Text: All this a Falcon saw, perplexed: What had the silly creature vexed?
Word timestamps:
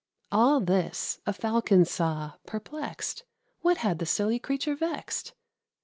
All 0.31 0.59
this 0.61 1.19
a 1.27 1.31
Falcon 1.31 1.85
saw, 1.85 2.33
perplexed: 2.47 3.23
What 3.59 3.77
had 3.85 3.99
the 3.99 4.07
silly 4.07 4.39
creature 4.39 4.73
vexed? 4.73 5.35